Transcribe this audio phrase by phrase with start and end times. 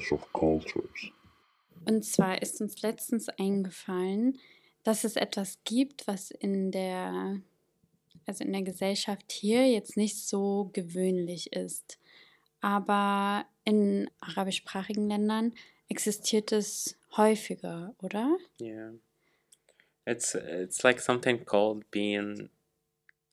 [0.00, 1.12] clash of cultures.
[1.86, 4.38] Und zwar ist uns letztens eingefallen,
[4.82, 7.40] dass es etwas gibt, was in der,
[8.26, 11.98] also in der Gesellschaft hier jetzt nicht so gewöhnlich ist.
[12.60, 15.54] Aber in arabischsprachigen Ländern
[15.88, 18.36] existiert es häufiger, oder?
[18.60, 18.92] Yeah.
[20.06, 22.50] It's it's like something called being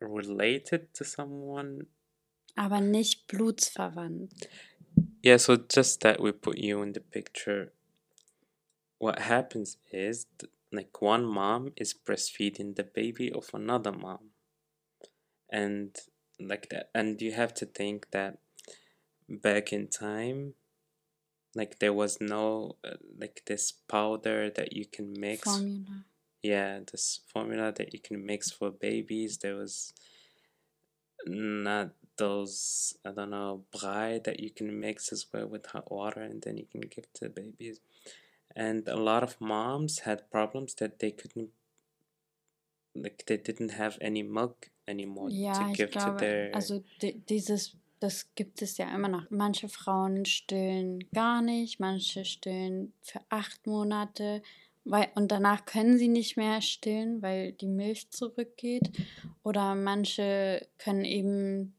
[0.00, 1.86] related to someone.
[2.54, 4.48] Aber nicht blutsverwandt.
[5.26, 7.72] Yeah, so just that we put you in the picture.
[8.98, 14.30] What happens is th- like one mom is breastfeeding the baby of another mom.
[15.50, 15.96] And
[16.38, 18.38] like that and you have to think that
[19.28, 20.54] back in time
[21.56, 26.04] like there was no uh, like this powder that you can mix Formula.
[26.42, 29.94] yeah this formula that you can mix for babies there was
[31.26, 36.20] not those i don't know bride that you can mix as well with hot water
[36.20, 37.80] and then you can give to babies
[38.54, 41.50] and a lot of moms had problems that they couldn't
[42.94, 46.82] like they didn't have any milk anymore Ja, to ich give to glaube, their also
[47.02, 49.30] di- dieses, das gibt es ja immer noch.
[49.30, 54.42] Manche Frauen stillen gar nicht, manche stillen für acht Monate,
[54.84, 58.90] weil, und danach können sie nicht mehr stillen, weil die Milch zurückgeht.
[59.42, 61.74] Oder manche können eben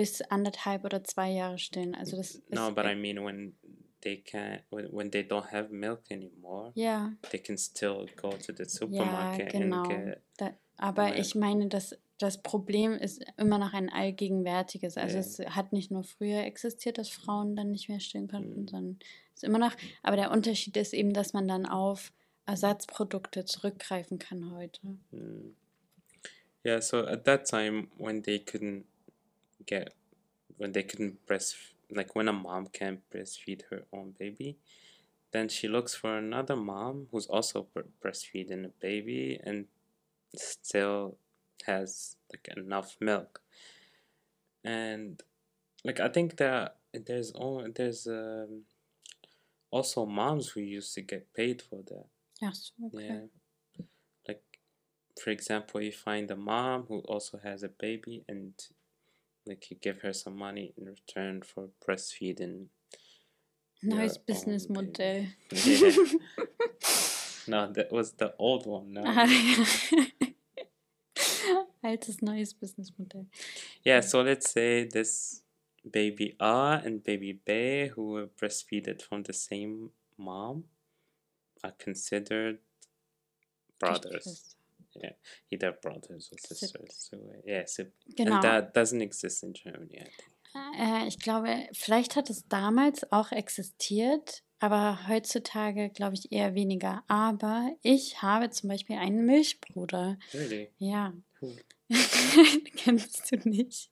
[0.00, 1.94] bis anderthalb oder zwei Jahre stillen.
[1.94, 3.54] Also das no but i mean when
[4.00, 8.52] they can't when, when they don't have milk anymore ja, they can still go to
[8.56, 9.82] the ja, supermarket genau.
[9.82, 11.18] and get Da, aber Milk.
[11.18, 14.96] ich meine, das, das Problem ist immer noch ein allgegenwärtiges.
[14.96, 15.20] Also Ja.
[15.20, 18.68] es hat nicht nur früher existiert, dass Frauen dann nicht mehr stillen konnten, Mhm.
[18.68, 18.98] sondern
[19.34, 19.74] es ist immer noch.
[20.02, 22.12] Aber der Unterschied ist eben, dass man dann auf
[22.46, 24.80] Ersatzprodukte zurückgreifen kann heute.
[25.10, 25.54] Mm.
[26.64, 28.84] Yeah, so at that time when they couldn't
[29.66, 29.94] get
[30.56, 31.56] when they couldn't breast
[31.90, 34.56] like when a mom can't breastfeed her own baby,
[35.32, 37.66] then she looks for another mom who's also
[38.04, 39.66] breastfeeding a baby and
[40.36, 41.16] still
[41.66, 43.40] has like enough milk.
[44.64, 45.20] And
[45.84, 48.62] like I think that there's only there's um,
[49.70, 52.06] also moms who used to get paid for that.
[52.52, 53.06] So, okay.
[53.78, 53.84] Yeah.
[54.26, 54.42] Like,
[55.22, 58.52] for example, you find a mom who also has a baby and
[59.46, 62.66] like you give her some money in return for breastfeeding.
[63.82, 65.28] Neues own Businessmodell.
[65.52, 65.92] Yeah.
[67.48, 68.92] no, that was the old one.
[68.92, 69.02] No.
[71.82, 73.26] Altes neues Businessmodell.
[73.84, 75.42] Yeah, so let's say this
[75.90, 80.64] baby A and baby B who were breastfeeded from the same mom
[81.64, 82.58] are considered
[83.78, 84.56] brothers.
[84.94, 85.12] Yeah,
[85.50, 87.08] either brothers or sisters.
[87.10, 87.84] So, uh, yeah, so,
[88.16, 88.34] Genau.
[88.34, 90.30] and that doesn't exist in Germany, I think.
[90.78, 97.04] Äh, ich glaube, vielleicht hat es damals auch existiert, aber heutzutage glaube ich eher weniger.
[97.06, 100.18] Aber ich habe zum Beispiel einen Milchbruder.
[100.34, 100.70] Really?
[100.78, 101.12] Ja.
[101.40, 101.56] Cool.
[102.76, 103.90] Kennst du nicht.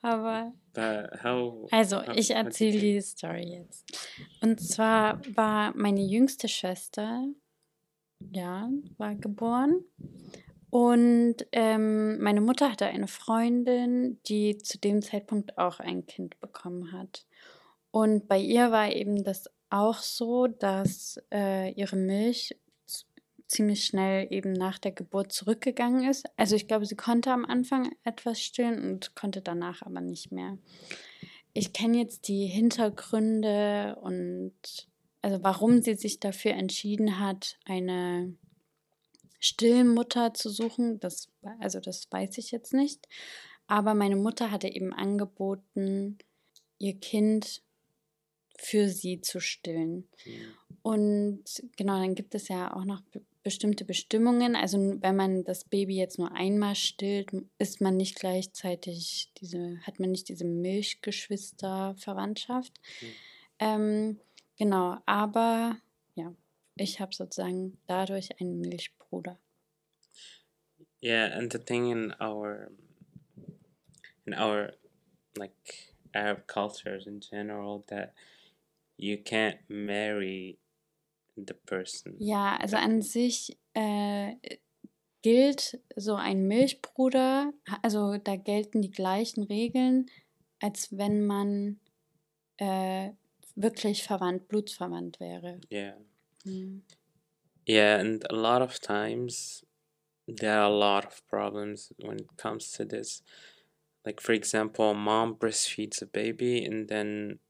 [0.00, 0.52] Aber
[1.22, 1.68] how?
[1.70, 3.84] also, how- ich erzähle die Story jetzt.
[4.40, 7.26] Und zwar war meine jüngste Schwester,
[8.32, 9.84] ja, war geboren.
[10.70, 16.92] Und ähm, meine Mutter hatte eine Freundin, die zu dem Zeitpunkt auch ein Kind bekommen
[16.92, 17.24] hat.
[17.90, 22.54] Und bei ihr war eben das auch so, dass äh, ihre Milch
[23.46, 26.26] ziemlich schnell eben nach der Geburt zurückgegangen ist.
[26.36, 30.58] Also ich glaube, sie konnte am Anfang etwas stillen und konnte danach aber nicht mehr.
[31.54, 34.52] Ich kenne jetzt die Hintergründe und
[35.28, 38.32] also warum sie sich dafür entschieden hat, eine
[39.40, 41.28] Stillmutter zu suchen, das,
[41.60, 43.06] also das weiß ich jetzt nicht.
[43.66, 46.16] Aber meine Mutter hatte eben angeboten,
[46.78, 47.60] ihr Kind
[48.56, 50.08] für sie zu stillen.
[50.24, 50.30] Mm,
[50.80, 51.44] Und
[51.76, 54.56] genau, dann gibt es ja auch noch be- bestimmte Bestimmungen.
[54.56, 60.00] Also wenn man das Baby jetzt nur einmal stillt, ist man nicht gleichzeitig diese, hat
[60.00, 62.72] man nicht diese Milchgeschwister-Verwandtschaft.
[63.02, 63.06] Mhm.
[63.58, 64.20] Ähm,
[64.58, 65.76] genau, aber
[66.14, 66.34] ja,
[66.76, 69.38] ich habe sozusagen dadurch einen Milchbruder.
[71.02, 72.70] Yeah, and the thing in our
[74.26, 74.72] in our
[75.36, 78.14] like Arab cultures in general that
[78.96, 80.58] you can't marry
[81.36, 82.16] the person.
[82.18, 84.34] Ja, also an sich äh,
[85.22, 87.52] gilt so ein Milchbruder,
[87.82, 90.06] also da gelten die gleichen Regeln,
[90.60, 91.80] als wenn man
[92.56, 93.10] äh,
[93.62, 95.60] wirklich verwandt, blutsverwandt wäre.
[95.70, 95.94] Yeah.
[96.44, 96.82] Hm.
[97.66, 99.62] Yeah, and a lot of times
[100.26, 103.22] there are a lot of problems when it comes to this.
[104.04, 107.40] Like for example, mom breastfeeds a baby and then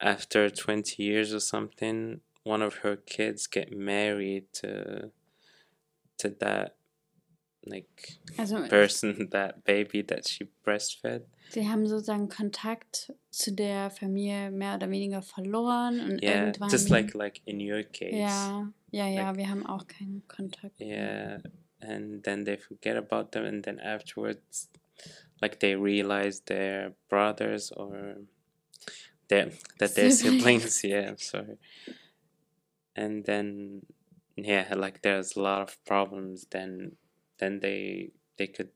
[0.00, 5.10] after 20 years or something, one of her kids get married to
[6.18, 6.76] to that
[7.66, 11.22] like Also person, that baby that she breastfed.
[11.50, 16.70] sie haben sozusagen Kontakt zu der Familie mehr oder weniger verloren und Yeah, irgendwann.
[16.70, 18.14] just like like in your case.
[18.16, 20.78] ja, ja, ja, like- wir haben auch keinen Kontakt.
[20.80, 21.38] Yeah,
[21.80, 24.70] and then they forget about them, and then afterwards,
[25.40, 28.16] like they realize they're brothers or
[29.28, 30.74] they're, that they're Siblings.
[30.76, 30.82] siblings.
[30.82, 31.58] Yeah, I'm sorry.
[32.96, 33.82] And then,
[34.36, 36.46] yeah, like there's a lot of problems.
[36.50, 36.96] Then,
[37.38, 38.70] then they they could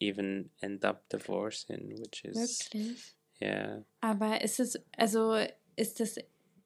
[0.00, 3.14] even end up divorcing, which is Wirklich?
[3.40, 3.84] yeah.
[4.00, 5.36] Aber ist es, also
[5.76, 6.18] ist es,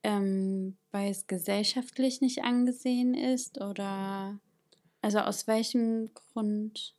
[0.03, 4.41] ähm, weil es gesellschaftlich nicht angesehen ist oder
[5.03, 6.95] also aus welchem Grund?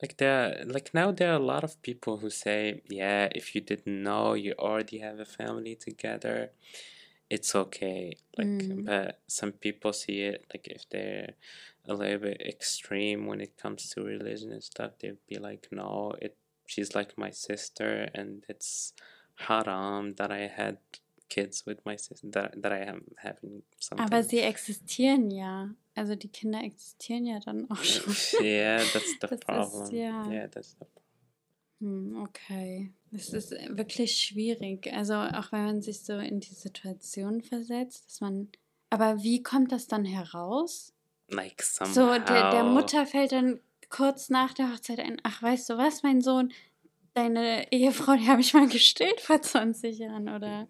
[0.00, 3.60] Like there, like now, there are a lot of people who say, "Yeah, if you
[3.60, 6.52] didn't know, you already have a family together.
[7.30, 8.84] It's okay." Like, Mm.
[8.84, 11.34] but some people see it like if they're
[11.86, 16.12] a little bit extreme when it comes to religion and stuff, they'd be like, "No,
[16.20, 16.36] it.
[16.66, 18.92] She's like my sister, and it's
[19.48, 20.76] haram that I had
[21.28, 22.28] kids with my sister.
[22.30, 25.70] That that I am having something." Aber sie existieren ja.
[25.96, 28.14] Also die Kinder existieren ja dann auch schon.
[28.40, 29.94] yeah, that's the Das problem.
[29.96, 30.30] ja.
[30.30, 30.90] yeah, that's the Hm,
[31.80, 32.92] okay.
[33.10, 34.92] Das ist wirklich schwierig.
[34.92, 38.48] Also auch wenn man sich so in die Situation versetzt, dass man.
[38.90, 40.92] Aber wie kommt das dann heraus?
[41.30, 41.92] like somehow.
[41.92, 46.02] So, der, der Mutter fällt dann kurz nach der Hochzeit ein, ach, weißt du was,
[46.02, 46.52] mein Sohn,
[47.14, 50.68] deine Ehefrau, die habe ich mal gestillt vor 20 Jahren, oder?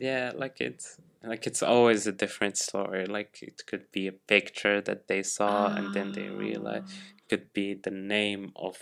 [0.00, 3.04] Yeah, like it's like it's always a different story.
[3.04, 6.82] Like it could be a picture that they saw and then they realize
[7.16, 8.78] it could be the name of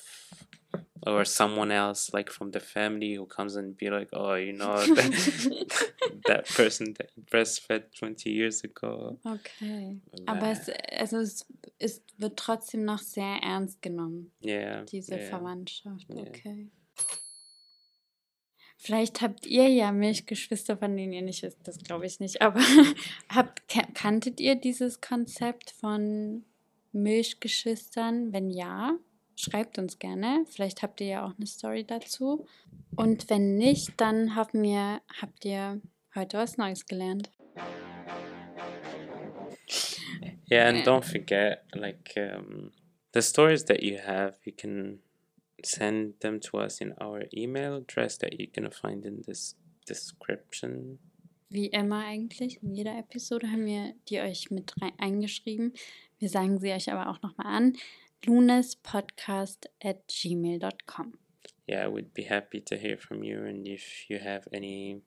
[1.07, 4.77] or someone else like from the family who comes and be like, Oh, you know
[4.95, 5.91] that,
[6.27, 9.19] that person that you breastfed twenty years ago.
[9.25, 10.01] Okay.
[10.27, 10.51] Aber Nah.
[10.53, 10.69] es,
[10.99, 11.47] also es
[11.79, 14.83] ist, wird trotzdem noch sehr ernst genommen, yeah.
[14.85, 15.29] diese yeah.
[15.29, 16.07] Verwandtschaft.
[16.11, 16.69] Okay.
[18.83, 22.61] Vielleicht habt ihr ja Milchgeschwister, von denen ihr nicht wisst, das glaube ich nicht, aber
[23.29, 26.45] habt, ka- kanntet ihr dieses Konzept von
[26.93, 28.33] Milchgeschwistern?
[28.33, 28.97] Wenn ja,
[29.41, 30.45] schreibt uns gerne.
[30.49, 32.47] Vielleicht habt ihr ja auch eine Story dazu.
[32.97, 35.81] Und wenn nicht, dann haben wir, habt ihr
[36.15, 37.31] heute was Neues gelernt.
[40.51, 42.73] Yeah, and don't forget, like um,
[43.13, 44.99] the stories that you have, you can
[45.65, 50.99] send them to us in our email address that you're gonna find in this description.
[51.49, 55.73] Wie immer eigentlich, in jeder Episode haben wir die euch mit eingeschrieben.
[56.19, 57.77] Wir sagen sie euch aber auch nochmal an.
[58.27, 61.19] Lunespodcast at gmail.com.
[61.67, 65.03] Yeah, we'd be happy to hear from you, and if you have any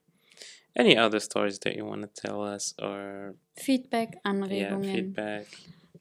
[0.76, 5.48] any other stories that you want to tell us or Feedback, yeah, Anregungen, feedback,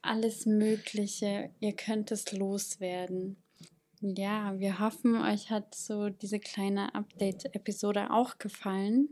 [0.02, 1.50] alles Mögliche.
[1.60, 3.36] Ihr könnt es loswerden.
[4.00, 9.10] Ja, wir hoffen, euch hat so diese kleine Update-Episode auch gefallen.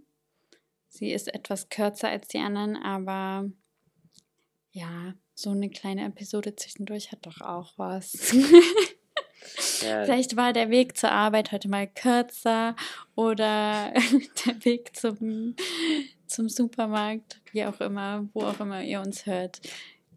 [0.89, 3.49] Sie ist etwas kürzer als die anderen, aber
[4.73, 8.35] ja, so eine kleine Episode zwischendurch hat doch auch was.
[9.83, 12.77] yeah, Vielleicht war der Weg zur Arbeit heute mal kürzer
[13.15, 13.93] oder
[14.47, 15.57] der Weg zum,
[16.27, 19.61] zum Supermarkt, wie auch immer, wo auch immer ihr uns hört.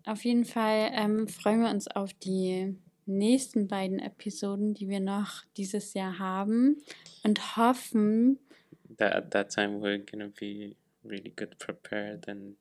[0.06, 2.75] Auf jeden Fall ähm, freuen wir uns auf die
[3.06, 6.82] nächsten beiden Episoden, die wir noch dieses Jahr haben
[7.24, 8.39] und hoffen,
[8.98, 12.56] that at that time we're gonna be really good prepared and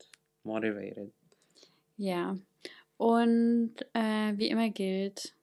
[0.45, 1.13] motivated.
[2.03, 2.37] Ja.
[2.97, 5.35] Und äh, wie immer gilt,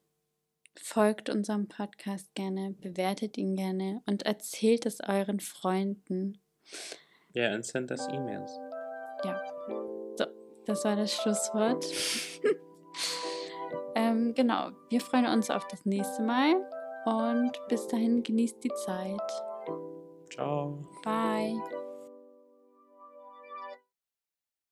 [0.75, 6.39] folgt unserem Podcast gerne, bewertet ihn gerne und erzählt es euren Freunden.
[7.35, 8.51] Yeah, and send us emails.
[10.17, 10.25] So,
[10.65, 11.85] das war das Schlusswort.
[13.95, 16.55] ähm, genau, wir freuen uns auf das nächste Mal
[17.05, 19.31] und bis dahin genießt die Zeit.
[20.29, 20.85] Ciao.
[21.03, 21.78] Bye.